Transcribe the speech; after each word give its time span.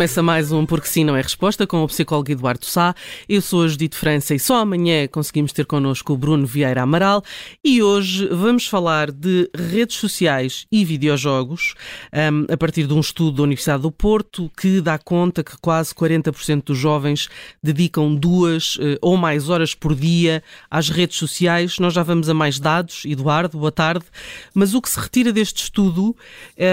Começa 0.00 0.22
mais 0.22 0.50
um 0.50 0.64
Porque 0.64 0.88
Sim 0.88 1.04
Não 1.04 1.14
é 1.14 1.20
Resposta 1.20 1.66
com 1.66 1.84
o 1.84 1.86
psicólogo 1.86 2.32
Eduardo 2.32 2.64
Sá. 2.64 2.94
Eu 3.28 3.42
sou 3.42 3.64
a 3.64 3.68
Judite 3.68 3.98
França 3.98 4.34
e 4.34 4.38
só 4.38 4.56
amanhã 4.56 5.06
conseguimos 5.06 5.52
ter 5.52 5.66
connosco 5.66 6.14
o 6.14 6.16
Bruno 6.16 6.46
Vieira 6.46 6.80
Amaral 6.80 7.22
e 7.62 7.82
hoje 7.82 8.26
vamos 8.28 8.66
falar 8.66 9.10
de 9.10 9.50
redes 9.54 9.96
sociais 9.96 10.66
e 10.72 10.86
videojogos 10.86 11.74
um, 12.14 12.50
a 12.50 12.56
partir 12.56 12.86
de 12.86 12.94
um 12.94 13.00
estudo 13.00 13.36
da 13.36 13.42
Universidade 13.42 13.82
do 13.82 13.92
Porto 13.92 14.50
que 14.56 14.80
dá 14.80 14.96
conta 14.96 15.44
que 15.44 15.58
quase 15.60 15.94
40% 15.94 16.64
dos 16.64 16.78
jovens 16.78 17.28
dedicam 17.62 18.14
duas 18.14 18.76
uh, 18.76 18.96
ou 19.02 19.18
mais 19.18 19.50
horas 19.50 19.74
por 19.74 19.94
dia 19.94 20.42
às 20.70 20.88
redes 20.88 21.18
sociais. 21.18 21.78
Nós 21.78 21.92
já 21.92 22.02
vamos 22.02 22.30
a 22.30 22.32
mais 22.32 22.58
dados. 22.58 23.04
Eduardo, 23.04 23.58
boa 23.58 23.70
tarde. 23.70 24.06
Mas 24.54 24.72
o 24.72 24.80
que 24.80 24.88
se 24.88 24.98
retira 24.98 25.30
deste 25.30 25.64
estudo 25.64 26.16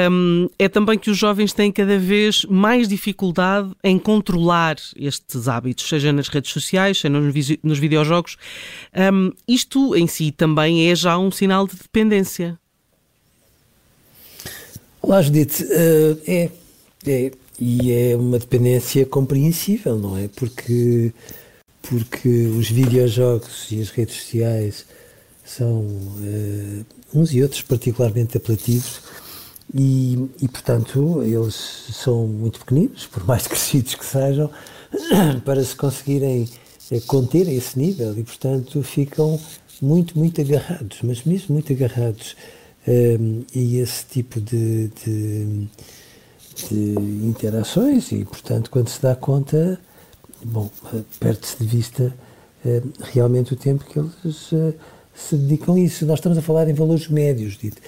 um, 0.09 0.47
é 0.57 0.69
também 0.69 0.97
que 0.97 1.09
os 1.09 1.17
jovens 1.17 1.51
têm 1.51 1.73
cada 1.73 1.99
vez 1.99 2.45
mais 2.45 2.87
dificuldade 3.17 3.71
em 3.83 3.97
controlar 3.97 4.77
estes 4.95 5.47
hábitos, 5.47 5.89
seja 5.89 6.13
nas 6.13 6.27
redes 6.27 6.51
sociais, 6.51 6.99
seja 6.99 7.09
nos, 7.63 7.79
videojogos. 7.79 8.37
Um, 8.95 9.31
isto 9.47 9.95
em 9.95 10.05
si 10.05 10.31
também 10.31 10.89
é 10.89 10.95
já 10.95 11.17
um 11.17 11.31
sinal 11.31 11.67
de 11.67 11.75
dependência. 11.75 12.57
Olá, 15.01 15.21
Judite. 15.21 15.63
Uh, 15.63 16.21
é, 16.27 16.51
é. 17.07 17.31
E 17.59 17.91
é 17.91 18.15
uma 18.15 18.37
dependência 18.37 19.03
compreensível, 19.03 19.97
não 19.97 20.15
é? 20.15 20.27
Porque, 20.27 21.11
porque 21.81 22.29
os 22.29 22.69
videojogos 22.69 23.71
e 23.71 23.81
as 23.81 23.89
redes 23.89 24.15
sociais 24.15 24.85
são 25.43 25.79
uh, 25.79 26.85
uns 27.15 27.33
e 27.33 27.41
outros 27.41 27.63
particularmente 27.63 28.37
apelativos 28.37 29.01
e, 29.73 30.29
e, 30.41 30.47
portanto, 30.47 31.21
eles 31.23 31.55
são 31.91 32.25
muito 32.25 32.59
pequeninos, 32.59 33.05
por 33.05 33.25
mais 33.25 33.45
crescidos 33.47 33.95
que 33.95 34.05
sejam, 34.05 34.49
para 35.43 35.63
se 35.63 35.75
conseguirem 35.75 36.47
é, 36.91 36.99
conter 37.01 37.47
esse 37.49 37.77
nível 37.77 38.17
e, 38.17 38.23
portanto, 38.23 38.81
ficam 38.81 39.39
muito, 39.81 40.17
muito 40.17 40.39
agarrados, 40.39 40.99
mas 41.03 41.23
mesmo 41.23 41.53
muito 41.53 41.71
agarrados. 41.73 42.35
Um, 42.87 42.91
ehm, 42.91 43.45
e 43.53 43.77
esse 43.79 44.05
tipo 44.05 44.39
de, 44.39 44.89
de, 45.05 45.67
de, 46.69 46.95
interações, 47.25 48.11
e, 48.13 48.23
portanto, 48.23 48.71
quando 48.71 48.87
se 48.87 49.01
dá 49.01 49.13
conta, 49.13 49.77
bom, 50.43 50.69
perde-se 51.19 51.57
de 51.57 51.65
vista 51.67 52.13
uh, 52.65 52.93
realmente 53.01 53.53
o 53.53 53.57
tempo 53.57 53.83
que 53.83 53.99
eles 53.99 54.51
uh, 54.53 54.73
se 55.13 55.35
dedicam 55.35 55.75
a 55.75 55.79
isso. 55.79 56.05
Nós 56.05 56.19
estamos 56.19 56.37
a 56.37 56.41
falar 56.41 56.69
em 56.69 56.73
valores 56.73 57.09
médios, 57.09 57.57
dito. 57.57 57.81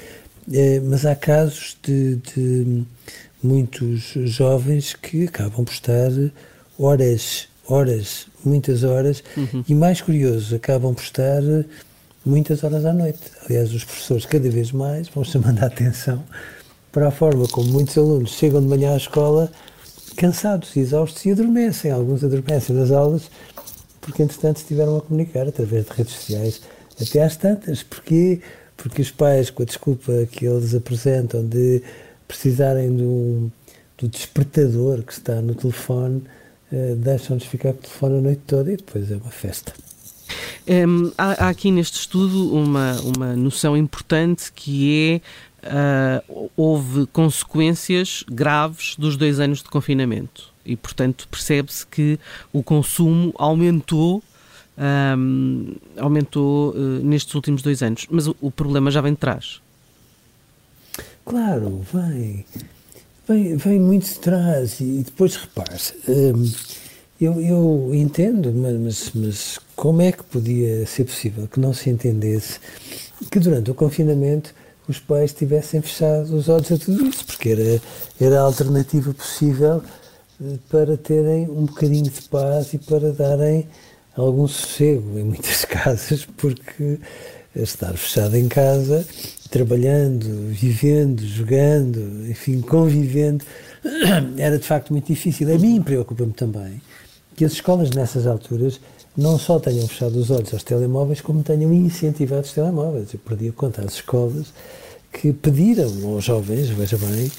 Eh, 0.51 0.81
mas 0.83 1.05
há 1.05 1.15
casos 1.15 1.77
de, 1.83 2.15
de, 2.15 2.83
muitos 3.41 4.13
jovens 4.25 4.93
que 4.93 5.25
acabam 5.25 5.63
por 5.63 5.71
estar 5.71 6.11
horas, 6.77 7.47
horas, 7.67 8.27
muitas 8.43 8.83
horas, 8.83 9.23
uhum. 9.37 9.63
e 9.67 9.75
mais 9.75 10.01
curioso, 10.01 10.55
acabam 10.55 10.93
por 10.93 11.03
estar 11.03 11.41
muitas 12.25 12.63
horas 12.63 12.85
à 12.85 12.93
noite. 12.93 13.19
Aliás, 13.45 13.73
os 13.73 13.83
professores 13.83 14.25
cada 14.25 14.49
vez 14.49 14.71
mais 14.71 15.07
vão 15.07 15.23
chamando 15.23 15.63
a 15.63 15.67
atenção 15.67 16.23
para 16.91 17.07
a 17.07 17.11
forma 17.11 17.47
como 17.47 17.71
muitos 17.71 17.97
alunos 17.97 18.31
chegam 18.31 18.61
de 18.61 18.67
manhã 18.67 18.93
à 18.93 18.97
escola 18.97 19.51
cansados, 20.15 20.75
exaustos 20.75 21.23
e 21.25 21.31
adormecem. 21.31 21.91
Alguns 21.91 22.23
adormecem 22.23 22.75
nas 22.75 22.91
aulas 22.91 23.29
porque, 24.01 24.23
entretanto, 24.23 24.57
estiveram 24.57 24.97
a 24.97 25.01
comunicar 25.01 25.47
através 25.47 25.85
de 25.85 25.91
redes 25.91 26.13
sociais 26.13 26.61
até 26.99 27.23
às 27.23 27.37
tantas, 27.37 27.83
porque 27.83 28.41
porque 28.81 29.01
os 29.01 29.11
pais, 29.11 29.49
com 29.49 29.63
a 29.63 29.65
desculpa 29.65 30.27
que 30.31 30.45
eles 30.45 30.73
apresentam 30.73 31.45
de 31.45 31.83
precisarem 32.27 32.95
do, 32.95 33.51
do 33.97 34.07
despertador 34.07 35.03
que 35.03 35.11
está 35.11 35.41
no 35.41 35.53
telefone, 35.53 36.23
uh, 36.71 36.95
deixam-nos 36.95 37.45
ficar 37.45 37.73
com 37.73 37.79
o 37.79 37.81
telefone 37.81 38.17
a 38.17 38.21
noite 38.21 38.41
toda 38.47 38.71
e 38.71 38.77
depois 38.77 39.11
é 39.11 39.15
uma 39.17 39.31
festa. 39.31 39.73
Há, 41.17 41.45
há, 41.45 41.49
aqui 41.49 41.71
neste 41.71 41.99
estudo 41.99 42.55
uma, 42.55 42.99
uma 43.01 43.35
noção 43.35 43.75
importante 43.75 44.51
que 44.53 45.21
é 45.65 46.21
uh, 46.29 46.49
houve 46.55 47.07
consequências 47.07 48.23
graves 48.31 48.95
dos 48.95 49.17
dois 49.17 49.39
anos 49.39 49.63
de 49.63 49.69
confinamento 49.69 50.53
e, 50.63 50.75
portanto, 50.75 51.27
percebe-se 51.29 51.85
que 51.85 52.19
o 52.53 52.61
consumo 52.61 53.33
aumentou 53.35 54.23
um, 54.79 55.75
aumentou 55.97 56.71
uh, 56.71 56.75
nestes 57.03 57.33
últimos 57.35 57.61
dois 57.61 57.83
anos. 57.83 58.07
Mas 58.09 58.27
o, 58.27 58.35
o, 58.41 58.49
problema 58.49 58.89
já 58.89 59.01
vem 59.01 59.13
de 59.13 59.19
trás. 59.19 59.61
Claro, 61.25 61.81
vem. 61.93 62.45
Vem, 63.27 63.57
vem 63.57 63.79
muito 63.79 64.05
de 64.05 64.19
trás 64.19 64.79
e 64.79 65.03
depois 65.05 65.35
repare-se. 65.35 65.93
Um, 66.07 66.51
eu, 67.21 67.41
eu 67.41 67.91
entendo, 67.93 68.51
mas, 68.53 69.11
mas 69.13 69.59
como 69.75 70.01
é 70.01 70.11
que 70.11 70.23
podia 70.23 70.85
ser 70.87 71.03
possível 71.03 71.47
que 71.47 71.59
não 71.59 71.73
se 71.73 71.89
entendesse 71.89 72.59
que 73.29 73.39
durante 73.39 73.69
o 73.69 73.75
confinamento 73.75 74.53
os 74.87 74.99
pais 74.99 75.33
tivessem 75.33 75.81
fechado 75.81 76.35
os 76.35 76.49
olhos 76.49 76.71
a 76.71 76.77
tudo 76.77 77.05
isso, 77.05 77.25
porque 77.25 77.49
era, 77.49 77.81
era 78.19 78.39
a 78.39 78.43
alternativa 78.43 79.13
possível 79.13 79.83
eh, 80.41 80.55
para 80.69 80.97
terem 80.97 81.47
um 81.49 81.65
bocadinho 81.65 82.09
de 82.09 82.21
paz 82.23 82.73
e 82.73 82.79
para 82.79 83.11
darem 83.11 83.67
algum 84.21 84.47
sossego 84.47 85.17
em 85.17 85.23
muitas 85.23 85.65
casas, 85.65 86.27
porque 86.37 86.99
estar 87.55 87.93
fechado 87.97 88.35
em 88.37 88.47
casa, 88.47 89.05
trabalhando, 89.49 90.51
vivendo, 90.51 91.25
jogando, 91.25 92.29
enfim, 92.29 92.61
convivendo, 92.61 93.43
era 94.37 94.57
de 94.57 94.65
facto 94.65 94.91
muito 94.91 95.07
difícil. 95.07 95.53
A 95.53 95.57
mim 95.57 95.81
preocupa-me 95.81 96.33
também 96.33 96.81
que 97.35 97.45
as 97.45 97.53
escolas 97.53 97.91
nessas 97.91 98.27
alturas 98.27 98.79
não 99.15 99.37
só 99.39 99.59
tenham 99.59 99.87
fechado 99.87 100.17
os 100.17 100.29
olhos 100.29 100.53
aos 100.53 100.63
telemóveis, 100.63 101.21
como 101.21 101.43
tenham 101.43 101.73
incentivado 101.73 102.43
os 102.43 102.53
telemóveis. 102.53 103.13
Eu 103.13 103.19
perdi 103.19 103.49
a 103.49 103.51
conta 103.51 103.81
às 103.81 103.95
escolas 103.95 104.53
que 105.11 105.33
pediram 105.33 105.89
aos 106.13 106.23
jovens, 106.23 106.69
veja 106.69 106.97
bem, 106.97 107.31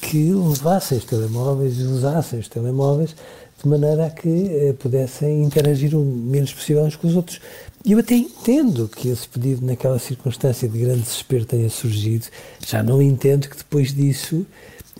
que 0.00 0.32
levassem 0.32 0.98
os 0.98 1.04
telemóveis 1.04 1.78
e 1.78 1.82
usassem 1.82 2.40
os 2.40 2.48
telemóveis 2.48 3.14
de 3.62 3.68
maneira 3.68 4.06
a 4.06 4.10
que 4.10 4.28
eh, 4.28 4.74
pudessem 4.76 5.44
interagir 5.44 5.94
o 5.96 6.04
menos 6.04 6.52
possível 6.52 6.82
uns 6.82 6.96
com 6.96 7.06
os 7.06 7.14
outros. 7.14 7.40
Eu 7.86 7.98
até 7.98 8.14
entendo 8.14 8.88
que 8.88 9.08
esse 9.08 9.28
pedido, 9.28 9.64
naquela 9.64 9.98
circunstância 9.98 10.68
de 10.68 10.78
grande 10.78 11.02
desespero, 11.02 11.44
tenha 11.44 11.70
surgido. 11.70 12.26
Já 12.66 12.82
não 12.82 13.00
entendo 13.00 13.48
que 13.48 13.56
depois 13.56 13.94
disso 13.94 14.44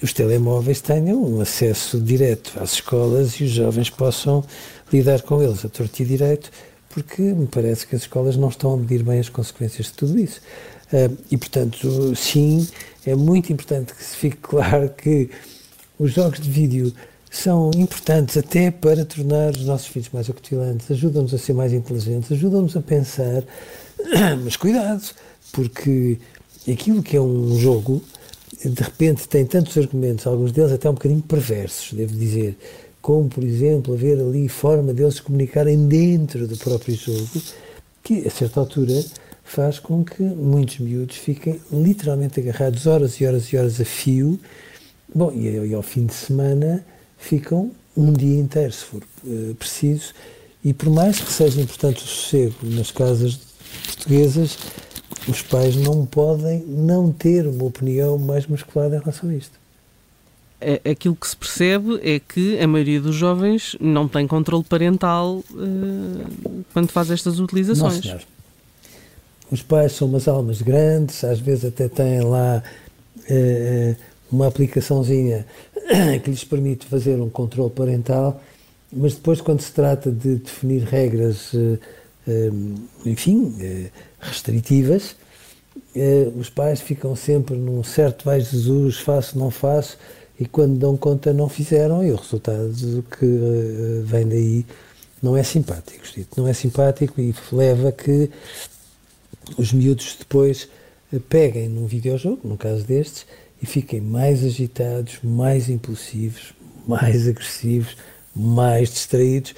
os 0.00 0.12
telemóveis 0.12 0.80
tenham 0.80 1.20
um 1.22 1.40
acesso 1.40 2.00
direto 2.00 2.52
às 2.60 2.74
escolas 2.74 3.34
e 3.34 3.44
os 3.44 3.50
jovens 3.50 3.90
possam 3.90 4.44
lidar 4.92 5.22
com 5.22 5.42
eles 5.42 5.64
a 5.64 5.68
torto 5.68 6.02
e 6.02 6.04
direito, 6.04 6.50
porque 6.88 7.22
me 7.22 7.46
parece 7.46 7.86
que 7.86 7.96
as 7.96 8.02
escolas 8.02 8.36
não 8.36 8.48
estão 8.48 8.74
a 8.74 8.76
medir 8.76 9.02
bem 9.02 9.18
as 9.18 9.28
consequências 9.28 9.86
de 9.86 9.92
tudo 9.94 10.18
isso. 10.18 10.40
E, 11.30 11.36
portanto, 11.38 12.14
sim, 12.14 12.68
é 13.06 13.14
muito 13.14 13.52
importante 13.52 13.94
que 13.94 14.04
se 14.04 14.16
fique 14.16 14.36
claro 14.36 14.88
que 14.90 15.30
os 15.98 16.12
jogos 16.12 16.40
de 16.40 16.50
vídeo 16.50 16.92
são 17.30 17.70
importantes 17.74 18.36
até 18.36 18.70
para 18.70 19.04
tornar 19.04 19.50
os 19.50 19.64
nossos 19.64 19.86
filhos 19.86 20.10
mais 20.12 20.28
acutilantes, 20.28 20.90
ajudam-nos 20.90 21.32
a 21.32 21.38
ser 21.38 21.54
mais 21.54 21.72
inteligentes, 21.72 22.30
ajudam-nos 22.30 22.76
a 22.76 22.80
pensar, 22.82 23.42
mas 24.44 24.56
cuidado, 24.56 25.02
porque 25.50 26.18
aquilo 26.70 27.02
que 27.02 27.16
é 27.16 27.20
um 27.20 27.58
jogo, 27.58 28.02
de 28.62 28.82
repente 28.82 29.26
tem 29.26 29.46
tantos 29.46 29.76
argumentos, 29.78 30.26
alguns 30.26 30.52
deles 30.52 30.72
até 30.72 30.90
um 30.90 30.94
bocadinho 30.94 31.22
perversos, 31.22 31.92
devo 31.94 32.14
dizer, 32.14 32.56
como, 33.00 33.28
por 33.28 33.42
exemplo, 33.42 33.94
haver 33.94 34.20
ali 34.20 34.46
forma 34.48 34.92
deles 34.92 35.14
se 35.14 35.22
comunicarem 35.22 35.88
dentro 35.88 36.46
do 36.46 36.56
próprio 36.56 36.94
jogo, 36.94 37.42
que 38.02 38.26
a 38.26 38.30
certa 38.30 38.60
altura 38.60 39.02
faz 39.44 39.78
com 39.78 40.04
que 40.04 40.22
muitos 40.22 40.78
miúdos 40.78 41.16
fiquem 41.16 41.60
literalmente 41.70 42.40
agarrados 42.40 42.86
horas 42.86 43.20
e 43.20 43.26
horas 43.26 43.46
e 43.52 43.56
horas 43.56 43.80
a 43.80 43.84
fio. 43.84 44.38
Bom, 45.14 45.32
e, 45.32 45.48
e 45.48 45.74
ao 45.74 45.82
fim 45.82 46.06
de 46.06 46.14
semana 46.14 46.84
ficam 47.18 47.70
um 47.96 48.12
dia 48.12 48.38
inteiro, 48.38 48.72
se 48.72 48.84
for 48.84 49.02
uh, 49.24 49.54
preciso, 49.56 50.14
e 50.64 50.72
por 50.72 50.88
mais 50.90 51.20
que 51.20 51.30
seja 51.30 51.60
importante 51.60 52.02
o 52.02 52.06
sossego 52.06 52.54
nas 52.62 52.90
casas 52.90 53.38
portuguesas, 53.84 54.58
os 55.28 55.42
pais 55.42 55.76
não 55.76 56.06
podem 56.06 56.60
não 56.66 57.12
ter 57.12 57.46
uma 57.46 57.64
opinião 57.64 58.18
mais 58.18 58.46
musculada 58.46 58.96
em 58.96 59.00
relação 59.00 59.28
a 59.28 59.34
isto. 59.34 59.60
É, 60.60 60.90
aquilo 60.90 61.16
que 61.16 61.26
se 61.26 61.36
percebe 61.36 62.00
é 62.02 62.20
que 62.20 62.58
a 62.60 62.66
maioria 62.68 63.00
dos 63.00 63.16
jovens 63.16 63.76
não 63.80 64.06
tem 64.06 64.28
controle 64.28 64.62
parental 64.62 65.42
uh, 65.50 66.64
quando 66.72 66.90
faz 66.90 67.10
estas 67.10 67.40
utilizações. 67.40 67.96
Não, 67.96 68.02
senhor. 68.02 68.22
Os 69.52 69.60
pais 69.62 69.92
são 69.92 70.08
umas 70.08 70.26
almas 70.26 70.62
grandes, 70.62 71.22
às 71.22 71.38
vezes 71.38 71.66
até 71.66 71.86
têm 71.86 72.22
lá 72.22 72.62
uh, 73.18 73.96
uma 74.32 74.46
aplicaçãozinha 74.46 75.46
que 76.24 76.30
lhes 76.30 76.42
permite 76.42 76.86
fazer 76.86 77.20
um 77.20 77.28
controle 77.28 77.70
parental, 77.70 78.40
mas 78.90 79.14
depois, 79.14 79.42
quando 79.42 79.60
se 79.60 79.70
trata 79.70 80.10
de 80.10 80.36
definir 80.36 80.84
regras, 80.84 81.52
uh, 81.52 81.78
enfim, 83.04 83.54
restritivas, 84.20 85.16
os 86.36 86.48
pais 86.48 86.80
ficam 86.80 87.16
sempre 87.16 87.56
num 87.56 87.82
certo 87.82 88.24
vai 88.24 88.40
Jesus, 88.40 88.98
faço, 88.98 89.36
não 89.36 89.50
faço 89.50 89.98
e 90.38 90.46
quando 90.46 90.78
dão 90.78 90.96
conta 90.96 91.32
não 91.32 91.48
fizeram 91.48 92.04
e 92.04 92.12
o 92.12 92.16
resultado 92.16 93.04
que 93.18 93.26
vem 94.04 94.28
daí 94.28 94.66
não 95.20 95.36
é 95.36 95.42
simpático, 95.42 96.04
não 96.36 96.46
é 96.46 96.52
simpático 96.52 97.20
e 97.20 97.34
leva 97.50 97.90
que 97.90 98.30
os 99.56 99.72
miúdos 99.72 100.16
depois 100.18 100.68
uh, 101.12 101.20
peguem 101.20 101.68
num 101.68 101.86
videojogo, 101.86 102.46
no 102.46 102.56
caso 102.56 102.84
destes, 102.84 103.26
e 103.62 103.66
fiquem 103.66 104.00
mais 104.00 104.44
agitados, 104.44 105.18
mais 105.22 105.68
impulsivos, 105.68 106.52
mais 106.86 107.28
agressivos, 107.28 107.96
mais 108.34 108.90
distraídos. 108.90 109.54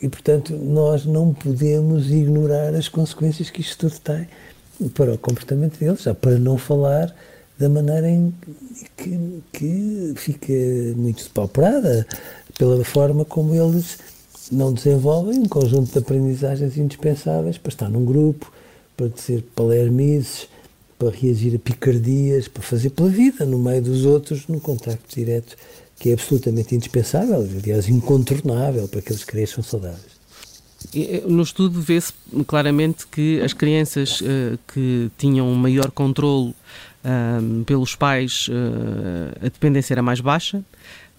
E, 0.00 0.08
portanto, 0.08 0.56
nós 0.56 1.04
não 1.04 1.32
podemos 1.32 2.10
ignorar 2.10 2.74
as 2.74 2.88
consequências 2.88 3.50
que 3.50 3.60
isto 3.60 3.88
tudo 3.88 4.00
tem 4.00 4.26
para 4.90 5.12
o 5.12 5.18
comportamento 5.18 5.78
deles, 5.78 6.02
já 6.02 6.14
para 6.14 6.38
não 6.38 6.58
falar 6.58 7.14
da 7.58 7.68
maneira 7.68 8.08
em 8.08 8.34
que, 8.96 9.42
que 9.52 10.12
fica 10.16 10.52
muito 10.96 11.22
depauperada 11.24 12.06
pela 12.58 12.84
forma 12.84 13.24
como 13.24 13.54
eles 13.54 13.98
não 14.50 14.72
desenvolvem 14.72 15.38
um 15.38 15.48
conjunto 15.48 15.92
de 15.92 15.98
aprendizagens 15.98 16.76
indispensáveis 16.76 17.58
para 17.58 17.70
estar 17.70 17.88
num 17.88 18.04
grupo, 18.04 18.52
para 18.96 19.08
dizer 19.08 19.44
palermices, 19.54 20.48
para 20.98 21.10
reagir 21.10 21.54
a 21.56 21.58
picardias, 21.58 22.48
para 22.48 22.62
fazer 22.62 22.90
pela 22.90 23.08
vida 23.08 23.44
no 23.44 23.58
meio 23.58 23.82
dos 23.82 24.04
outros, 24.04 24.46
no 24.46 24.60
contacto 24.60 25.14
direto, 25.14 25.56
que 25.98 26.10
é 26.10 26.12
absolutamente 26.14 26.74
indispensável, 26.74 27.36
aliás, 27.36 27.88
incontornável 27.88 28.88
para 28.88 29.02
que 29.02 29.12
eles 29.12 29.24
cresçam 29.24 29.62
saudáveis. 29.62 30.12
No 31.26 31.42
estudo 31.42 31.80
vê-se 31.80 32.12
claramente 32.46 33.06
que 33.06 33.40
as 33.40 33.52
crianças 33.52 34.20
uh, 34.20 34.58
que 34.72 35.10
tinham 35.16 35.48
maior 35.54 35.90
controle 35.90 36.54
pelos 37.66 37.96
pais 37.96 38.46
uh, 38.48 39.34
a 39.40 39.48
dependência 39.48 39.94
era 39.94 40.02
mais 40.02 40.20
baixa. 40.20 40.62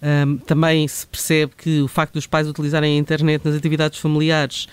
Um, 0.04 0.36
também 0.36 0.86
se 0.86 1.06
percebe 1.06 1.52
que 1.56 1.80
o 1.80 1.88
facto 1.88 2.12
dos 2.12 2.26
pais 2.26 2.46
utilizarem 2.46 2.94
a 2.94 2.98
internet 2.98 3.42
nas 3.42 3.54
atividades 3.54 3.98
familiares 3.98 4.66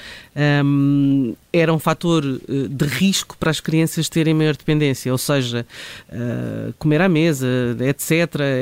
um, 0.66 1.33
era 1.54 1.74
um 1.74 1.80
fator 1.80 2.25
uh, 2.25 2.68
de 2.68 2.86
risco 2.86 3.38
para 3.38 3.50
as 3.50 3.62
crianças 3.62 4.10
terem 4.10 4.33
maior 4.33 4.57
dependência, 4.57 5.10
ou 5.10 5.18
seja, 5.18 5.66
uh, 6.10 6.74
comer 6.78 7.00
à 7.00 7.07
mesa, 7.07 7.48
etc. 7.80 8.12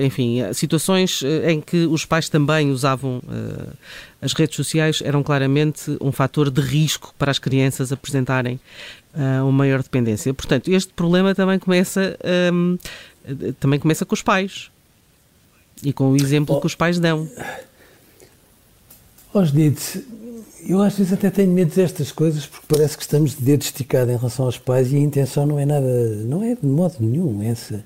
Enfim, 0.03 0.41
situações 0.53 1.23
em 1.47 1.59
que 1.59 1.87
os 1.87 2.05
pais 2.05 2.29
também 2.29 2.69
usavam 2.69 3.17
uh, 3.17 3.73
as 4.21 4.33
redes 4.33 4.55
sociais 4.55 5.01
eram 5.03 5.23
claramente 5.23 5.97
um 5.99 6.11
fator 6.11 6.51
de 6.51 6.61
risco 6.61 7.15
para 7.17 7.31
as 7.31 7.39
crianças 7.39 7.91
apresentarem 7.91 8.59
uh, 9.15 9.41
uma 9.41 9.51
maior 9.51 9.81
dependência. 9.81 10.31
Portanto, 10.35 10.71
este 10.71 10.93
problema 10.93 11.33
também 11.33 11.57
começa, 11.57 12.15
um, 12.53 12.77
também 13.59 13.79
começa 13.79 14.05
com 14.05 14.13
os 14.13 14.21
pais 14.21 14.69
e 15.83 15.93
com 15.93 16.11
o 16.11 16.15
exemplo 16.15 16.55
oh, 16.55 16.59
que 16.59 16.67
os 16.67 16.75
pais 16.75 16.99
dão. 16.99 17.29
Os 19.33 19.51
dedos, 19.51 19.97
eu 20.67 20.81
às 20.81 20.97
vezes 20.97 21.13
até 21.13 21.29
tenho 21.29 21.51
medo 21.51 21.73
destas 21.73 22.11
coisas 22.11 22.45
porque 22.45 22.65
parece 22.67 22.97
que 22.97 23.03
estamos 23.03 23.35
de 23.35 23.41
dedo 23.43 23.61
esticado 23.61 24.11
em 24.11 24.17
relação 24.17 24.45
aos 24.45 24.57
pais 24.57 24.91
e 24.91 24.95
a 24.95 24.99
intenção 24.99 25.45
não 25.45 25.59
é 25.59 25.65
nada, 25.65 26.15
não 26.25 26.43
é 26.43 26.55
de 26.55 26.65
modo 26.65 26.95
nenhum 26.99 27.41
essa. 27.43 27.83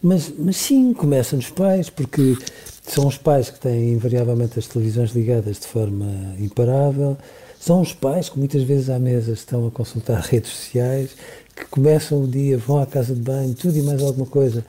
Mas, 0.00 0.32
mas 0.38 0.56
sim, 0.56 0.92
começa 0.92 1.34
nos 1.34 1.50
pais, 1.50 1.90
porque 1.90 2.36
são 2.82 3.06
os 3.06 3.18
pais 3.18 3.50
que 3.50 3.58
têm 3.58 3.94
invariavelmente 3.94 4.58
as 4.58 4.66
televisões 4.66 5.10
ligadas 5.10 5.58
de 5.58 5.66
forma 5.66 6.34
imparável, 6.38 7.16
são 7.58 7.80
os 7.80 7.92
pais 7.92 8.28
que 8.28 8.38
muitas 8.38 8.62
vezes 8.62 8.88
à 8.88 8.98
mesa 8.98 9.32
estão 9.32 9.66
a 9.66 9.70
consultar 9.70 10.20
redes 10.20 10.52
sociais, 10.52 11.10
que 11.54 11.64
começam 11.66 12.22
o 12.22 12.28
dia, 12.28 12.56
vão 12.56 12.80
à 12.80 12.86
casa 12.86 13.12
de 13.14 13.20
banho, 13.20 13.52
tudo 13.54 13.76
e 13.76 13.82
mais 13.82 14.00
alguma 14.00 14.26
coisa, 14.26 14.64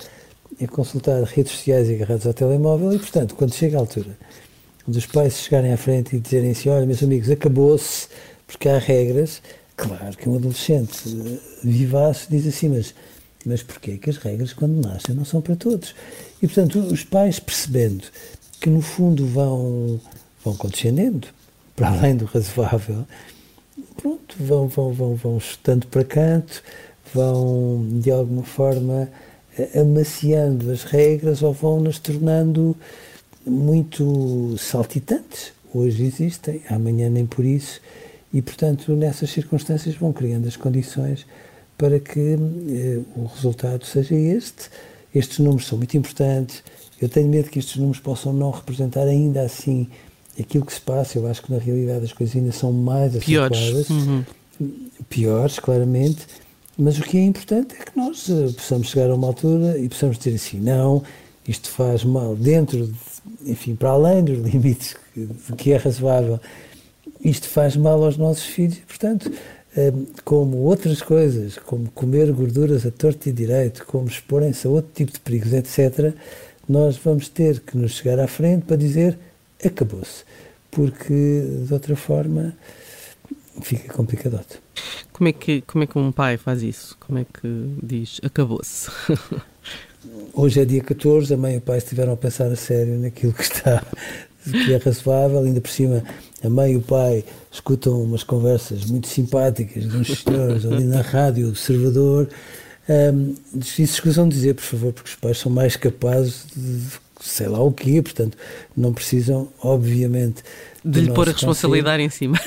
a 0.62 0.68
consultar 0.68 1.22
redes 1.24 1.54
sociais 1.54 1.90
e 1.90 1.94
agarrados 1.94 2.26
ao 2.26 2.34
telemóvel 2.34 2.94
e, 2.94 3.00
portanto, 3.00 3.36
quando 3.36 3.54
chega 3.54 3.78
a 3.78 3.80
altura 3.80 4.18
dos 4.90 5.06
pais 5.06 5.40
chegarem 5.40 5.72
à 5.72 5.78
frente 5.78 6.16
e 6.16 6.20
dizerem 6.20 6.52
assim, 6.52 6.70
olha, 6.70 6.86
meus 6.86 7.04
amigos, 7.04 7.30
acabou-se, 7.30 8.08
porque 8.48 8.68
há 8.68 8.78
regras, 8.78 9.42
claro 9.76 10.18
que 10.18 10.28
um 10.28 10.36
adolescente 10.36 10.98
eh, 11.08 11.38
vivaço 11.64 12.28
diz 12.30 12.48
assim, 12.48 12.70
mas, 12.70 12.94
mas 13.46 13.62
porquê 13.62 13.98
que 13.98 14.10
as 14.10 14.18
regras, 14.18 14.54
quando 14.54 14.82
nascem, 14.82 15.16
não 15.16 15.26
são 15.26 15.42
para 15.42 15.56
todos? 15.56 15.94
E, 16.42 16.48
portanto, 16.48 16.80
os 16.80 17.04
pais 17.04 17.40
percebendo 17.40 18.06
que, 18.60 18.70
no 18.70 18.82
fundo, 18.82 19.26
vão, 19.28 20.00
vão 20.44 20.56
condescendendo, 20.56 21.28
para 21.76 21.90
além 21.90 22.16
do 22.16 22.26
razoável, 22.26 23.06
pronto, 23.96 24.36
vão, 24.40 24.68
vão, 24.68 24.92
vão, 24.92 25.16
vão 25.16 25.40
chutando 25.40 25.88
para 25.88 26.04
canto, 26.04 26.64
vão 27.14 27.86
de 28.00 28.12
alguma 28.12 28.44
forma 28.44 29.10
amaciando 29.76 30.72
as 30.72 30.84
regras 30.84 31.42
ou 31.42 31.54
vão 31.54 31.80
nos 31.80 32.00
tornando 32.00 32.76
muito 33.46 34.56
saltitantes. 34.58 35.54
Hoje 35.74 36.04
existem, 36.04 36.62
amanhã 36.70 37.10
nem 37.10 37.26
por 37.26 37.46
isso, 37.46 37.80
e 38.34 38.42
portanto 38.42 38.94
nessas 38.94 39.30
circunstâncias 39.30 39.96
vão 39.96 40.12
criando 40.12 40.48
as 40.48 40.56
condições 40.56 41.26
para 41.78 42.00
que 42.00 42.38
eh, 42.70 43.00
o 43.16 43.26
resultado 43.26 43.86
seja 43.86 44.16
este. 44.16 44.70
Estes 45.14 45.40
números 45.40 45.66
são 45.68 45.78
muito 45.78 45.96
importantes. 45.96 46.64
Eu 47.02 47.08
tenho 47.08 47.30
medo 47.30 47.50
que 47.50 47.60
estes 47.60 47.78
números 47.78 48.00
possam 48.00 48.34
não 48.34 48.52
representar 48.52 49.04
ainda 49.04 49.42
assim 49.42 49.88
aquilo 50.42 50.66
que 50.66 50.74
se 50.74 50.82
passa, 50.82 51.18
eu 51.18 51.28
acho 51.28 51.42
que 51.42 51.52
na 51.52 51.60
realidade 51.60 52.06
as 52.06 52.14
coisas 52.14 52.36
ainda 52.36 52.52
são 52.52 52.72
mais 52.72 53.16
piores, 53.18 53.90
uhum. 53.90 54.24
piores, 55.10 55.60
claramente, 55.60 56.28
mas 56.80 56.98
o 56.98 57.04
que 57.04 57.18
é 57.18 57.24
importante 57.24 57.76
é 57.78 57.84
que 57.84 57.98
nós 57.98 58.30
uh, 58.30 58.54
possamos 58.54 58.88
chegar 58.88 59.12
a 59.12 59.16
uma 59.16 59.28
altura 59.28 59.78
e 59.78 59.90
possamos 59.90 60.18
dizer 60.18 60.36
assim, 60.36 60.62
não, 60.62 61.04
isto 61.46 61.70
faz 61.70 62.06
mal 62.06 62.38
dentro, 62.38 62.88
de, 62.88 63.52
enfim, 63.52 63.76
para 63.76 63.90
além 63.90 64.24
dos 64.24 64.38
limites 64.48 64.96
do 65.14 65.56
que 65.58 65.74
é 65.74 65.78
razoável, 65.78 66.40
isto 67.22 67.50
faz 67.50 67.76
mal 67.76 68.02
aos 68.02 68.16
nossos 68.16 68.46
filhos, 68.46 68.80
portanto, 68.88 69.30
uh, 69.30 70.08
como 70.24 70.58
outras 70.60 71.02
coisas, 71.02 71.58
como 71.58 71.92
comer 71.92 72.32
gorduras 72.32 72.86
a 72.86 72.92
torto 72.92 73.28
e 73.28 73.34
direito, 73.34 73.86
como 73.86 74.08
exporem-se 74.08 74.66
a 74.66 74.70
outro 74.70 74.92
tipo 74.94 75.12
de 75.12 75.20
perigos, 75.20 75.52
etc., 75.52 76.14
nós 76.68 76.96
vamos 76.98 77.28
ter 77.28 77.60
que 77.60 77.78
nos 77.78 77.92
chegar 77.92 78.20
à 78.20 78.28
frente 78.28 78.64
para 78.66 78.78
dizer 78.78 79.18
acabou-se, 79.62 80.24
porque 80.72 81.44
de 81.68 81.74
outra 81.74 81.96
forma 81.98 82.56
fica 83.62 83.92
complicado. 83.94 84.40
Como 85.20 85.28
é 85.28 85.34
que 85.34 85.62
como 85.68 85.84
é 85.84 85.88
que 85.88 86.00
um 86.00 86.14
pai 86.14 86.38
faz 86.38 86.64
isso? 86.64 86.96
Como 86.98 87.20
é 87.20 87.26
que 87.26 87.76
diz 87.84 88.22
acabou-se? 88.24 88.90
Hoje 90.34 90.62
é 90.62 90.66
dia 90.66 90.82
14, 90.82 91.34
a 91.34 91.36
mãe 91.36 91.56
e 91.56 91.58
o 91.58 91.62
pai 91.62 91.78
estiveram 91.80 92.14
a 92.14 92.18
pensar 92.18 92.46
a 92.46 92.56
sério 92.56 92.98
naquilo 92.98 93.34
que 93.34 93.42
está 93.42 93.84
que 94.50 94.72
é 94.72 94.78
razoável, 94.78 95.40
ainda 95.40 95.60
por 95.60 95.70
cima 95.70 96.02
a 96.42 96.50
mãe 96.50 96.72
e 96.72 96.78
o 96.78 96.82
pai 96.82 97.26
escutam 97.52 98.02
umas 98.02 98.24
conversas 98.24 98.86
muito 98.86 99.10
simpáticas 99.10 99.90
de 99.90 99.98
uns 99.98 100.24
senhores 100.24 100.66
ali 100.66 100.86
na 100.86 101.02
rádio 101.02 101.50
observador. 101.50 102.30
Um, 102.88 103.36
isso 103.58 103.82
escusam 103.82 104.30
de 104.30 104.36
dizer, 104.36 104.56
por 104.56 104.64
favor, 104.64 104.94
porque 104.94 105.10
os 105.10 105.16
pais 105.18 105.38
são 105.38 105.52
mais 105.52 105.76
capazes 105.76 106.46
de 106.56 106.98
sei 107.20 107.50
lá 107.50 107.60
o 107.60 107.74
quê, 107.74 108.02
portanto, 108.02 108.38
não 108.76 108.94
precisam, 108.94 109.50
obviamente. 109.62 110.44
De 110.84 111.02
lhe 111.02 111.12
pôr 111.12 111.28
a 111.28 111.34
responsabilidade 111.34 112.02
em 112.02 112.10
cima. 112.10 112.40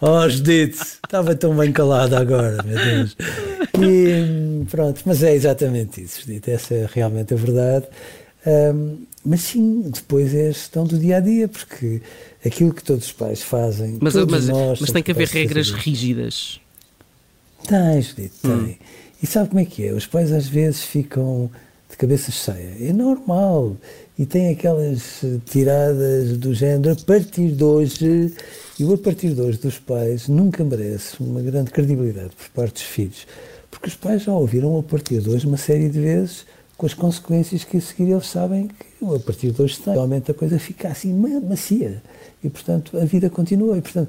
Oh, 0.00 0.28
Judite, 0.28 0.78
estava 0.78 1.34
tão 1.34 1.56
bem 1.56 1.72
calada 1.72 2.18
agora, 2.18 2.62
meu 2.62 2.76
Deus. 2.76 3.16
E 3.80 4.64
pronto, 4.70 5.02
mas 5.04 5.22
é 5.22 5.34
exatamente 5.34 6.02
isso, 6.02 6.22
Judite, 6.22 6.50
essa 6.50 6.74
é 6.74 6.88
realmente 6.92 7.34
a 7.34 7.36
verdade. 7.36 7.86
Um, 8.46 8.98
mas 9.24 9.40
sim, 9.40 9.90
depois 9.92 10.32
é 10.34 10.48
a 10.48 10.52
gestão 10.52 10.84
do 10.84 10.98
dia 10.98 11.16
a 11.16 11.20
dia, 11.20 11.48
porque 11.48 12.00
aquilo 12.44 12.72
que 12.72 12.82
todos 12.82 13.06
os 13.06 13.12
pais 13.12 13.42
fazem. 13.42 13.98
Mas, 14.00 14.14
mas, 14.14 14.48
nós 14.48 14.80
mas 14.80 14.90
tem 14.92 15.02
que 15.02 15.10
haver 15.10 15.28
regras 15.28 15.70
rígidas. 15.72 16.60
Tem, 17.66 18.00
Judito, 18.00 18.34
tem. 18.42 18.52
Hum. 18.52 18.74
E 19.22 19.26
sabe 19.26 19.48
como 19.48 19.60
é 19.60 19.64
que 19.64 19.84
é? 19.84 19.92
Os 19.92 20.06
pais 20.06 20.30
às 20.30 20.46
vezes 20.46 20.82
ficam 20.82 21.50
de 21.90 21.96
cabeça 21.96 22.30
cheia. 22.30 22.76
É 22.80 22.92
normal. 22.92 23.76
E 24.18 24.24
tem 24.24 24.48
aquelas 24.48 25.22
tiradas 25.44 26.38
do 26.38 26.54
género 26.54 26.92
a 26.92 27.04
partir 27.04 27.50
de 27.50 27.62
hoje. 27.62 28.32
E 28.78 28.84
o 28.84 28.94
a 28.94 28.98
partir 28.98 29.34
de 29.34 29.40
hoje 29.42 29.58
dos 29.58 29.78
pais 29.78 30.26
nunca 30.26 30.64
merece 30.64 31.16
uma 31.20 31.42
grande 31.42 31.70
credibilidade 31.70 32.30
por 32.30 32.48
parte 32.50 32.74
dos 32.74 32.82
filhos. 32.82 33.26
Porque 33.70 33.88
os 33.88 33.94
pais 33.94 34.22
já 34.22 34.32
ouviram 34.32 34.78
a 34.78 34.82
partir 34.82 35.20
de 35.20 35.28
hoje 35.28 35.46
uma 35.46 35.58
série 35.58 35.90
de 35.90 36.00
vezes 36.00 36.46
com 36.78 36.86
as 36.86 36.94
consequências 36.94 37.64
que 37.64 37.76
a 37.76 37.80
seguir 37.80 38.10
eles 38.10 38.26
sabem 38.26 38.68
que 38.68 39.04
a 39.04 39.18
partir 39.18 39.50
de 39.50 39.60
hoje 39.60 39.78
tem. 39.78 39.92
Realmente 39.92 40.30
a 40.30 40.34
coisa 40.34 40.58
fica 40.58 40.88
assim 40.88 41.12
macia. 41.12 42.02
E, 42.42 42.48
portanto, 42.48 42.98
a 42.98 43.04
vida 43.04 43.28
continua. 43.28 43.76
E, 43.76 43.82
portanto, 43.82 44.08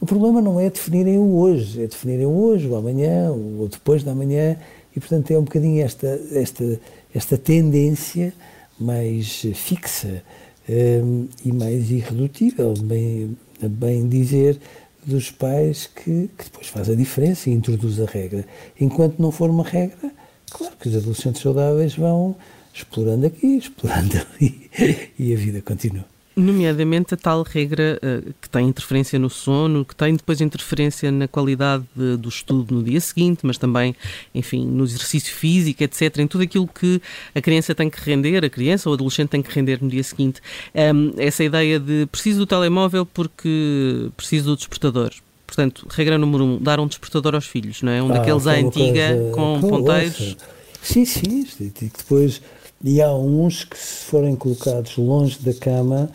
o 0.00 0.06
problema 0.06 0.40
não 0.40 0.60
é 0.60 0.70
definirem 0.70 1.18
o 1.18 1.34
hoje, 1.36 1.82
é 1.82 1.86
definirem 1.88 2.26
o 2.26 2.30
hoje, 2.30 2.68
o 2.68 2.76
amanhã, 2.76 3.32
ou 3.32 3.66
depois 3.66 4.04
da 4.04 4.14
manhã. 4.14 4.56
E, 4.94 5.00
portanto, 5.00 5.32
é 5.32 5.38
um 5.38 5.42
bocadinho 5.42 5.82
esta, 5.82 6.20
esta, 6.32 6.80
esta 7.12 7.36
tendência 7.36 8.32
mais 8.78 9.46
fixa 9.54 10.22
um, 10.68 11.28
e 11.44 11.52
mais 11.52 11.90
irredutível, 11.90 12.74
bem, 12.74 13.36
bem 13.62 14.08
dizer, 14.08 14.58
dos 15.04 15.30
pais 15.30 15.86
que, 15.86 16.28
que 16.36 16.44
depois 16.44 16.66
faz 16.68 16.90
a 16.90 16.94
diferença 16.94 17.48
e 17.48 17.52
introduz 17.52 18.00
a 18.00 18.06
regra. 18.06 18.44
Enquanto 18.80 19.18
não 19.18 19.32
for 19.32 19.48
uma 19.48 19.64
regra, 19.64 20.12
Claro 20.50 20.74
que 20.76 20.88
os 20.88 20.96
adolescentes 20.96 21.42
saudáveis 21.42 21.94
vão 21.94 22.36
explorando 22.72 23.26
aqui, 23.26 23.58
explorando 23.58 24.16
ali 24.34 24.70
e 25.18 25.32
a 25.32 25.36
vida 25.36 25.60
continua. 25.60 26.04
Nomeadamente 26.38 27.14
a 27.14 27.16
tal 27.16 27.42
regra 27.42 27.98
uh, 28.00 28.32
que 28.40 28.48
tem 28.48 28.68
interferência 28.68 29.18
no 29.18 29.28
sono, 29.28 29.84
que 29.84 29.94
tem 29.94 30.14
depois 30.14 30.40
interferência 30.40 31.10
na 31.10 31.26
qualidade 31.26 31.84
de, 31.96 32.16
do 32.16 32.28
estudo 32.28 32.72
no 32.72 32.82
dia 32.82 33.00
seguinte, 33.00 33.40
mas 33.42 33.58
também, 33.58 33.94
enfim, 34.32 34.64
no 34.64 34.84
exercício 34.84 35.34
físico, 35.34 35.82
etc., 35.82 36.18
em 36.18 36.28
tudo 36.28 36.44
aquilo 36.44 36.68
que 36.68 37.02
a 37.34 37.40
criança 37.40 37.74
tem 37.74 37.90
que 37.90 38.00
render, 38.00 38.44
a 38.44 38.50
criança 38.50 38.88
ou 38.88 38.92
o 38.92 38.94
adolescente 38.94 39.30
tem 39.30 39.42
que 39.42 39.52
render 39.52 39.82
no 39.82 39.88
dia 39.88 40.04
seguinte. 40.04 40.40
Um, 40.74 41.12
essa 41.18 41.42
ideia 41.42 41.80
de 41.80 42.06
preciso 42.06 42.38
do 42.38 42.46
telemóvel 42.46 43.04
porque 43.04 44.10
preciso 44.16 44.50
do 44.50 44.56
despertador. 44.56 45.10
Portanto, 45.44 45.86
regra 45.90 46.18
número 46.18 46.44
um, 46.44 46.58
dar 46.62 46.78
um 46.78 46.86
despertador 46.86 47.34
aos 47.34 47.46
filhos, 47.46 47.82
não 47.82 47.90
é? 47.90 48.02
Um 48.02 48.10
ah, 48.12 48.18
daqueles 48.18 48.46
à 48.46 48.52
antiga 48.52 49.08
coisa, 49.08 49.32
com 49.32 49.60
ponteiros. 49.60 50.36
Sim, 50.82 51.04
sim. 51.04 51.46
E 51.58 51.70
depois, 51.70 52.40
e 52.84 53.00
há 53.02 53.12
uns 53.12 53.64
que 53.64 53.76
se 53.76 54.04
forem 54.04 54.36
colocados 54.36 54.96
longe 54.96 55.38
da 55.40 55.52
cama, 55.54 56.10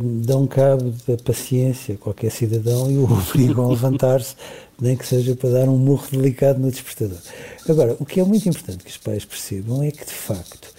dão 0.00 0.46
cabo 0.46 0.92
da 1.06 1.16
paciência 1.16 1.94
a 1.94 1.98
qualquer 1.98 2.30
cidadão 2.30 2.90
e 2.90 2.98
o 2.98 3.04
obrigam 3.10 3.66
a 3.66 3.68
levantar-se, 3.68 4.34
nem 4.80 4.96
que 4.96 5.06
seja 5.06 5.36
para 5.36 5.50
dar 5.50 5.68
um 5.68 5.78
murro 5.78 6.06
delicado 6.10 6.58
no 6.58 6.70
despertador. 6.70 7.18
Agora, 7.68 7.96
o 8.00 8.04
que 8.04 8.20
é 8.20 8.24
muito 8.24 8.48
importante 8.48 8.84
que 8.84 8.90
os 8.90 8.96
pais 8.96 9.24
percebam 9.24 9.82
é 9.82 9.90
que, 9.90 10.04
de 10.04 10.12
facto, 10.12 10.72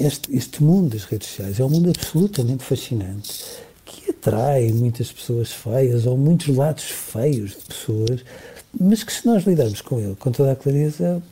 este, 0.00 0.34
este 0.34 0.62
mundo 0.62 0.90
das 0.90 1.04
redes 1.04 1.28
sociais 1.28 1.60
é 1.60 1.64
um 1.64 1.68
mundo 1.68 1.90
absolutamente 1.90 2.64
fascinante 2.64 3.44
que 3.84 4.10
atrai 4.10 4.72
muitas 4.72 5.12
pessoas 5.12 5.52
feias 5.52 6.06
ou 6.06 6.16
muitos 6.16 6.48
lados 6.48 6.84
feios 6.84 7.50
de 7.50 7.64
pessoas, 7.68 8.24
mas 8.78 9.02
que 9.02 9.12
se 9.12 9.26
nós 9.26 9.44
lidarmos 9.44 9.80
com 9.80 9.98
ele 9.98 10.14
com 10.16 10.30
toda 10.30 10.52
a 10.52 10.56
clareza, 10.56 11.22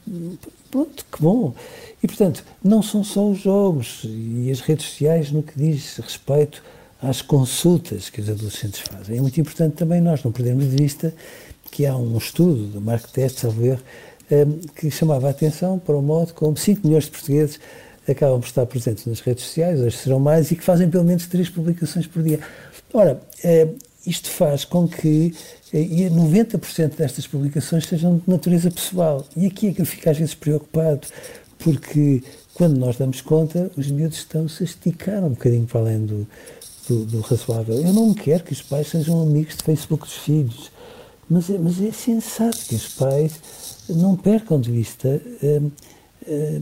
pronto, 0.70 1.04
que 1.10 1.22
bom. 1.22 1.54
E 2.02 2.06
portanto, 2.06 2.44
não 2.62 2.82
são 2.82 3.04
só 3.04 3.28
os 3.28 3.38
jogos 3.38 4.02
e 4.04 4.50
as 4.50 4.60
redes 4.60 4.86
sociais 4.86 5.30
no 5.30 5.42
que 5.42 5.56
diz 5.56 5.96
respeito 5.96 6.62
às 7.02 7.22
consultas 7.22 8.10
que 8.10 8.20
os 8.20 8.28
adolescentes 8.28 8.80
fazem. 8.80 9.18
É 9.18 9.20
muito 9.20 9.38
importante 9.40 9.74
também 9.74 10.00
nós 10.00 10.22
não 10.22 10.32
perdermos 10.32 10.64
de 10.64 10.76
vista 10.76 11.14
que 11.70 11.86
há 11.86 11.96
um 11.96 12.16
estudo 12.16 12.66
do 12.66 12.80
Mark 12.80 13.06
Test, 13.10 13.44
ao 13.44 13.50
ver, 13.50 13.78
que 14.76 14.90
chamava 14.90 15.26
a 15.26 15.30
atenção 15.30 15.78
para 15.78 15.96
o 15.96 16.02
modo 16.02 16.32
como 16.32 16.56
5 16.56 16.86
milhões 16.86 17.04
de 17.04 17.10
portugueses 17.10 17.58
acabam 18.08 18.40
por 18.40 18.46
estar 18.46 18.66
presentes 18.66 19.06
nas 19.06 19.20
redes 19.20 19.44
sociais, 19.44 19.80
hoje 19.80 19.96
serão 19.96 20.20
mais, 20.20 20.50
e 20.50 20.56
que 20.56 20.62
fazem 20.62 20.88
pelo 20.90 21.04
menos 21.04 21.26
três 21.26 21.48
publicações 21.48 22.06
por 22.06 22.22
dia. 22.22 22.38
Ora, 22.92 23.20
eh, 23.42 23.68
isto 24.06 24.28
faz 24.28 24.64
com 24.64 24.86
que 24.86 25.34
eh, 25.72 26.10
90% 26.10 26.96
destas 26.96 27.26
publicações 27.26 27.86
sejam 27.86 28.18
de 28.18 28.30
natureza 28.30 28.70
pessoal. 28.70 29.26
E 29.36 29.46
aqui 29.46 29.68
é 29.68 29.72
que 29.72 29.80
eu 29.80 29.86
fico 29.86 30.08
às 30.08 30.18
vezes 30.18 30.34
preocupado, 30.34 31.06
porque 31.58 32.22
quando 32.54 32.78
nós 32.78 32.96
damos 32.96 33.20
conta, 33.20 33.70
os 33.76 33.90
miúdos 33.90 34.18
estão-se 34.18 34.62
a 34.62 34.66
esticar 34.66 35.24
um 35.24 35.30
bocadinho 35.30 35.66
para 35.66 35.80
além 35.80 36.06
do, 36.06 36.26
do, 36.88 37.04
do, 37.04 37.20
razoável. 37.20 37.74
Eu 37.74 37.92
não 37.92 38.14
quero 38.14 38.44
que 38.44 38.52
os 38.52 38.62
pais 38.62 38.88
sejam 38.88 39.22
amigos 39.22 39.56
de 39.56 39.64
Facebook 39.64 40.04
dos 40.04 40.16
filhos, 40.16 40.70
mas 41.28 41.50
é, 41.50 41.58
mas 41.58 41.80
é 41.80 41.90
sensato 41.90 42.58
que 42.68 42.74
os 42.74 42.88
pais 42.88 43.32
não 43.88 44.16
percam 44.16 44.60
de 44.60 44.70
vista. 44.70 45.20
É, 45.42 45.60
é, 46.26 46.60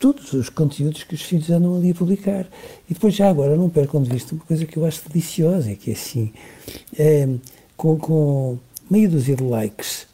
todos 0.00 0.32
os 0.32 0.48
conteúdos 0.48 1.04
que 1.04 1.14
os 1.14 1.20
filhos 1.20 1.50
andam 1.50 1.76
ali 1.76 1.90
a 1.90 1.94
publicar. 1.94 2.46
E 2.88 2.94
depois, 2.94 3.14
já 3.14 3.28
agora, 3.28 3.54
não 3.54 3.68
percam 3.68 4.02
de 4.02 4.10
vista 4.10 4.34
uma 4.34 4.42
coisa 4.44 4.64
que 4.64 4.76
eu 4.78 4.84
acho 4.86 5.02
deliciosa, 5.06 5.74
que 5.74 5.90
é 5.90 5.92
assim, 5.92 6.32
é, 6.98 7.28
com, 7.76 7.98
com 7.98 8.58
meia 8.90 9.08
dúzia 9.08 9.36
de 9.36 9.44
likes, 9.44 10.06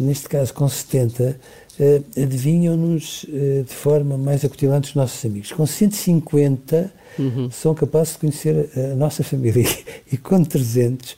neste 0.00 0.30
caso 0.30 0.52
com 0.54 0.66
70, 0.66 1.38
é, 1.78 2.00
adivinham-nos 2.22 3.26
é, 3.28 3.62
de 3.62 3.74
forma 3.74 4.16
mais 4.16 4.44
acutilante 4.46 4.88
os 4.88 4.94
nossos 4.94 5.22
amigos. 5.24 5.52
Com 5.52 5.66
150, 5.66 6.90
uhum. 7.18 7.50
são 7.50 7.74
capazes 7.74 8.14
de 8.14 8.20
conhecer 8.20 8.70
a 8.74 8.96
nossa 8.96 9.22
família. 9.22 9.64
E 10.10 10.16
com 10.16 10.42
300, 10.42 11.16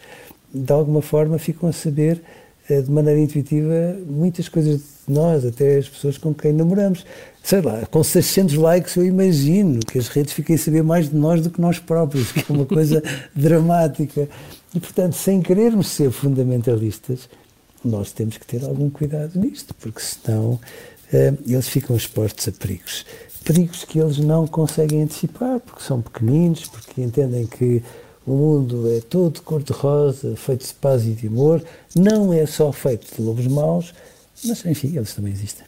de 0.52 0.72
alguma 0.72 1.00
forma, 1.00 1.38
ficam 1.38 1.68
a 1.68 1.72
saber 1.72 2.20
de 2.68 2.90
maneira 2.90 3.20
intuitiva 3.20 3.96
muitas 4.06 4.48
coisas 4.48 4.80
de 5.06 5.14
nós, 5.14 5.44
até 5.44 5.78
as 5.78 5.88
pessoas 5.88 6.18
com 6.18 6.34
quem 6.34 6.52
namoramos. 6.52 7.04
Sei 7.42 7.60
lá, 7.60 7.86
com 7.86 8.02
600 8.02 8.54
likes 8.54 8.96
eu 8.96 9.04
imagino 9.04 9.80
que 9.80 9.98
as 9.98 10.08
redes 10.08 10.32
fiquem 10.32 10.56
a 10.56 10.58
saber 10.58 10.82
mais 10.82 11.08
de 11.08 11.16
nós 11.16 11.40
do 11.40 11.50
que 11.50 11.60
nós 11.60 11.78
próprios, 11.78 12.32
que 12.32 12.40
é 12.40 12.54
uma 12.54 12.66
coisa 12.66 13.02
dramática. 13.34 14.28
E, 14.74 14.80
portanto, 14.80 15.14
sem 15.14 15.40
querermos 15.40 15.88
ser 15.88 16.10
fundamentalistas, 16.10 17.28
nós 17.84 18.10
temos 18.12 18.36
que 18.36 18.46
ter 18.46 18.64
algum 18.64 18.90
cuidado 18.90 19.38
nisto, 19.38 19.74
porque 19.74 20.00
senão 20.00 20.58
eh, 21.12 21.32
eles 21.46 21.68
ficam 21.68 21.96
expostos 21.96 22.48
a 22.48 22.52
perigos. 22.52 23.06
Perigos 23.44 23.84
que 23.84 24.00
eles 24.00 24.18
não 24.18 24.44
conseguem 24.46 25.02
antecipar, 25.02 25.60
porque 25.60 25.82
são 25.82 26.02
pequeninos, 26.02 26.64
porque 26.66 27.00
entendem 27.00 27.46
que 27.46 27.80
o 28.26 28.34
mundo 28.34 28.90
é 28.90 29.00
todo 29.00 29.40
cor-de-rosa, 29.42 30.34
feito 30.36 30.66
de 30.66 30.74
paz 30.74 31.06
e 31.06 31.12
de 31.12 31.28
amor, 31.28 31.62
não 31.94 32.32
é 32.32 32.44
só 32.44 32.72
feito 32.72 33.14
de 33.14 33.22
lobos 33.22 33.46
maus, 33.46 33.94
mas 34.44 34.64
enfim, 34.66 34.96
eles 34.96 35.14
também 35.14 35.32
existem. 35.32 35.64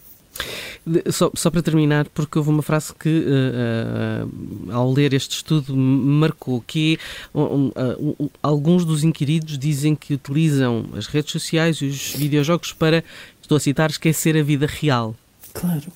Só, 1.10 1.30
só, 1.34 1.50
para 1.50 1.62
terminar, 1.62 2.08
porque 2.08 2.38
houve 2.38 2.50
uma 2.50 2.62
frase 2.62 2.94
que, 2.94 3.08
uh, 3.08 4.26
uh, 4.26 4.72
ao 4.72 4.90
ler 4.90 5.12
este 5.12 5.36
estudo, 5.36 5.76
me 5.76 6.20
marcou, 6.20 6.62
que 6.66 6.98
uh, 7.34 8.30
alguns 8.42 8.84
dos 8.84 9.04
inquiridos 9.04 9.58
dizem 9.58 9.94
que 9.94 10.14
utilizam 10.14 10.86
as 10.96 11.06
redes 11.06 11.32
sociais 11.32 11.76
e 11.78 11.86
os 11.86 12.14
videojogos 12.14 12.72
para, 12.72 13.04
estou 13.42 13.56
a 13.56 13.60
citar, 13.60 13.90
esquecer 13.90 14.36
a 14.36 14.42
vida 14.42 14.66
real. 14.66 15.14
Claro, 15.52 15.92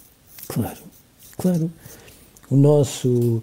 claro, 0.47 0.79
claro. 1.39 1.73
O 2.51 2.57
nosso 2.57 3.43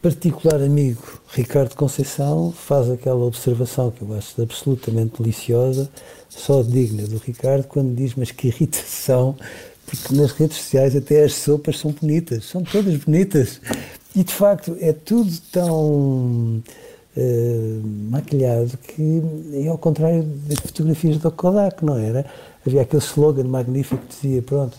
particular 0.00 0.62
amigo 0.62 1.20
Ricardo 1.28 1.74
Conceição 1.74 2.52
faz 2.52 2.88
aquela 2.90 3.24
observação 3.24 3.90
que 3.90 4.02
eu 4.02 4.14
acho 4.14 4.40
absolutamente 4.40 5.20
deliciosa, 5.20 5.90
só 6.28 6.62
digna 6.62 7.06
do 7.06 7.18
Ricardo, 7.18 7.66
quando 7.66 7.94
diz: 7.94 8.14
Mas 8.14 8.30
que 8.30 8.48
irritação, 8.48 9.36
porque 9.86 10.14
nas 10.14 10.32
redes 10.32 10.58
sociais 10.58 10.94
até 10.94 11.24
as 11.24 11.34
sopas 11.34 11.78
são 11.78 11.90
bonitas, 11.90 12.44
são 12.44 12.62
todas 12.62 12.96
bonitas. 12.96 13.60
E 14.14 14.24
de 14.24 14.32
facto 14.32 14.76
é 14.80 14.92
tudo 14.92 15.30
tão 15.52 16.62
uh, 17.16 17.82
maquilhado 18.10 18.76
que 18.78 19.22
é 19.52 19.68
ao 19.68 19.78
contrário 19.78 20.22
das 20.22 20.58
fotografias 20.60 21.18
do 21.18 21.30
Kodak, 21.30 21.84
não 21.84 21.98
era? 21.98 22.24
Havia 22.66 22.82
aquele 22.82 23.02
slogan 23.02 23.44
magnífico 23.44 24.00
que 24.06 24.14
dizia: 24.14 24.42
Pronto, 24.42 24.76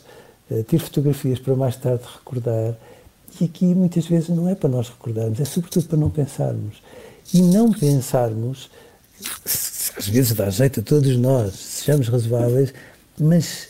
uh, 0.50 0.64
tire 0.64 0.82
fotografias 0.82 1.40
para 1.40 1.56
mais 1.56 1.76
tarde 1.76 2.04
recordar 2.20 2.76
que 3.30 3.46
aqui 3.46 3.66
muitas 3.66 4.06
vezes 4.06 4.30
não 4.30 4.50
é 4.50 4.56
para 4.56 4.70
nós 4.70 4.90
recordarmos, 4.90 5.40
é 5.40 5.46
sobretudo 5.46 5.88
para 5.88 5.98
não 5.98 6.10
pensarmos. 6.10 6.82
E 7.34 7.42
não 7.42 7.72
pensarmos, 7.72 8.70
às 9.98 10.08
vezes 10.08 10.34
dá 10.34 10.50
jeito 10.50 10.80
a 10.80 10.84
todos 10.84 11.16
nós, 11.18 11.54
sejamos 11.54 12.08
razoáveis, 12.08 12.74
mas 13.20 13.70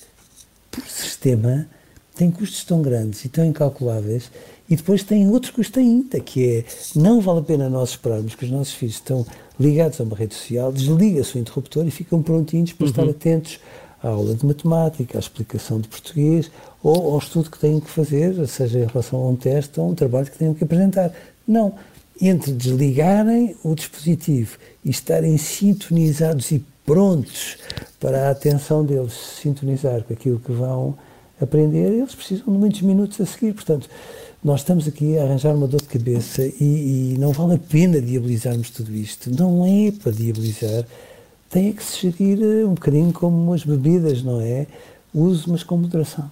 por 0.71 0.83
sistema 0.85 1.67
tem 2.15 2.31
custos 2.31 2.63
tão 2.63 2.81
grandes 2.81 3.23
e 3.25 3.29
tão 3.29 3.45
incalculáveis 3.45 4.29
e 4.69 4.75
depois 4.75 5.01
tem 5.03 5.27
outro 5.29 5.51
custo 5.51 5.79
ainda, 5.79 6.19
que 6.19 6.47
é 6.47 6.65
não 6.95 7.19
vale 7.19 7.39
a 7.39 7.43
pena 7.43 7.69
nós 7.69 7.91
esperarmos 7.91 8.35
que 8.35 8.45
os 8.45 8.51
nossos 8.51 8.73
filhos 8.73 8.95
estão 8.95 9.25
ligados 9.59 9.99
a 9.99 10.03
uma 10.03 10.15
rede 10.15 10.35
social, 10.35 10.71
desliga-se 10.71 11.37
o 11.37 11.39
interruptor 11.39 11.87
e 11.87 11.91
ficam 11.91 12.21
prontinhos 12.21 12.73
para 12.73 12.85
uhum. 12.85 12.89
estar 12.91 13.09
atentos 13.09 13.59
à 14.03 14.07
aula 14.07 14.33
de 14.33 14.45
matemática, 14.45 15.17
à 15.17 15.19
explicação 15.19 15.79
de 15.79 15.87
português 15.87 16.49
ou 16.81 17.13
ao 17.13 17.19
estudo 17.19 17.49
que 17.49 17.59
têm 17.59 17.79
que 17.79 17.89
fazer, 17.89 18.47
seja 18.47 18.79
em 18.79 18.85
relação 18.85 19.19
a 19.19 19.29
um 19.29 19.35
teste 19.35 19.79
ou 19.79 19.87
a 19.87 19.89
um 19.89 19.95
trabalho 19.95 20.25
que 20.27 20.37
tenham 20.37 20.53
que 20.53 20.63
apresentar. 20.63 21.11
Não. 21.47 21.73
Entre 22.21 22.51
desligarem 22.51 23.55
o 23.63 23.73
dispositivo 23.73 24.57
e 24.83 24.89
estarem 24.89 25.37
sintonizados 25.37 26.51
e 26.51 26.63
prontos 26.85 27.57
para 27.99 28.27
a 28.27 28.31
atenção 28.31 28.83
deles 28.83 29.13
sintonizar 29.41 30.03
com 30.03 30.13
aquilo 30.13 30.39
que 30.39 30.51
vão 30.51 30.97
aprender, 31.39 31.91
eles 31.91 32.15
precisam 32.15 32.51
de 32.51 32.59
muitos 32.59 32.81
minutos 32.81 33.21
a 33.21 33.25
seguir. 33.25 33.53
Portanto, 33.53 33.89
nós 34.43 34.61
estamos 34.61 34.87
aqui 34.87 35.17
a 35.17 35.23
arranjar 35.23 35.53
uma 35.53 35.67
dor 35.67 35.81
de 35.81 35.87
cabeça 35.87 36.45
e, 36.45 37.13
e 37.13 37.15
não 37.17 37.31
vale 37.31 37.55
a 37.55 37.59
pena 37.59 38.01
diabolizarmos 38.01 38.69
tudo 38.69 38.93
isto. 38.95 39.29
Não 39.31 39.65
é 39.65 39.91
para 39.91 40.11
diabolizar. 40.11 40.85
Tem 41.49 41.73
que 41.73 41.83
se 41.83 42.11
gerir 42.11 42.39
eh, 42.43 42.65
um 42.65 42.75
bocadinho 42.75 43.11
como 43.11 43.53
as 43.53 43.63
bebidas, 43.63 44.21
não 44.21 44.39
é? 44.39 44.67
Use, 45.13 45.49
mas 45.49 45.63
com 45.63 45.77
moderação. 45.77 46.29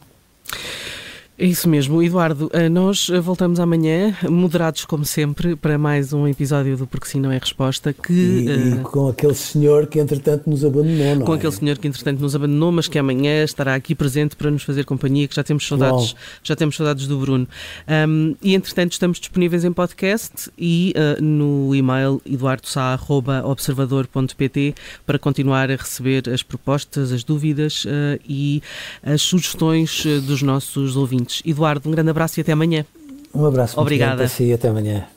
É 1.40 1.46
isso 1.46 1.70
mesmo, 1.70 2.02
Eduardo. 2.02 2.50
Eh, 2.52 2.68
nós 2.68 3.12
eh, 3.14 3.20
voltamos 3.20 3.60
amanhã, 3.60 4.18
moderados 4.28 4.86
como 4.86 5.06
sempre, 5.06 5.56
para 5.56 5.78
mais 5.78 6.12
um 6.12 6.28
episódio 6.28 6.76
do 6.76 6.88
Porque 6.88 7.08
Sim 7.08 7.20
Não 7.20 7.32
é 7.32 7.38
Resposta. 7.38 7.94
Que, 7.94 8.12
e, 8.12 8.48
e 8.48 8.74
uh, 8.74 8.82
com 8.82 9.08
aquele 9.08 9.36
senhor 9.36 9.86
que 9.86 10.00
entretanto 10.00 10.50
nos 10.50 10.66
abandonou, 10.66 11.16
não 11.16 11.28
Com 11.28 11.34
é? 11.34 11.36
aquele 11.36 11.54
senhor 11.54 11.78
que 11.78 11.88
entretanto 11.88 12.22
nos 12.22 12.36
abandonou, 12.36 12.72
mas 12.72 12.88
que 12.88 12.98
amanhã 12.98 13.44
estará 13.44 13.76
aqui 13.76 13.94
presente 13.94 14.36
para 14.36 14.50
nos 14.50 14.64
fazer 14.64 14.84
companhia, 14.84 15.28
que 15.28 15.36
já 15.36 15.44
temos 15.44 15.68
saudades, 15.68 16.16
já 16.42 16.56
temos 16.56 16.76
saudades 16.76 17.06
do 17.06 17.20
Bruno. 17.20 17.48
Um, 17.88 18.34
e 18.42 18.56
entretanto 18.56 18.94
estamos 18.94 19.20
disponíveis 19.20 19.64
em 19.64 19.72
podcast 19.72 20.50
e 20.58 20.92
uh, 20.98 21.24
no 21.24 21.76
e-mail 21.76 22.20
eduardosá.observador.pt 22.26 24.74
para 25.06 25.20
continuar 25.20 25.70
a 25.70 25.76
receber 25.76 26.28
as 26.34 26.42
propostas, 26.42 27.12
as 27.12 27.24
dúvidas 27.24 27.86
uh, 27.86 28.18
e 28.28 28.64
as 29.04 29.22
sugestões 29.22 30.04
dos 30.26 30.42
nossos 30.42 30.98
ouvintes. 30.98 31.27
Eduardo, 31.46 31.88
um 31.88 31.92
grande 31.92 32.10
abraço 32.10 32.40
e 32.40 32.42
até 32.42 32.52
amanhã. 32.52 32.86
Um 33.34 33.46
abraço. 33.46 33.80
Obrigada. 33.80 34.24
Muito 34.24 34.44
e 34.44 34.54
até 34.54 34.70
amanhã. 34.70 35.08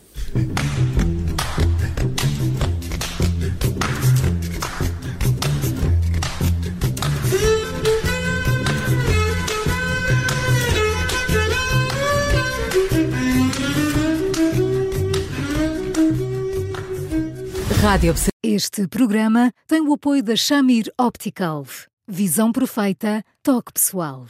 Rádio 17.83 18.15
Este 18.43 18.87
programa 18.87 19.51
tem 19.67 19.81
o 19.81 19.93
apoio 19.93 20.23
da 20.23 20.37
Shamir 20.37 20.93
Optical. 20.99 21.67
Visão 22.07 22.53
perfeita, 22.53 23.25
toque 23.43 23.73
pessoal. 23.73 24.27